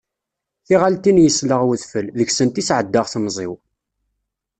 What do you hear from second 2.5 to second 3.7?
i sɛeddaɣ temẓi-w.